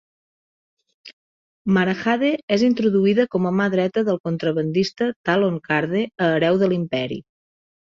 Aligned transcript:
Mara 1.77 1.93
Jade 1.99 2.31
és 2.57 2.63
introduïda 2.69 3.27
com 3.37 3.45
a 3.51 3.53
mà 3.59 3.69
dreta 3.75 4.05
del 4.09 4.19
contrabandista 4.29 5.13
Talon 5.31 5.63
Karrde 5.71 6.05
a 6.15 6.33
"Hereu 6.33 6.61
de 6.65 6.75
l'Imperi". 6.75 7.23